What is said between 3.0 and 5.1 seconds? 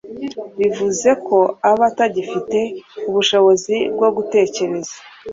ubushobozi bwo gutekereza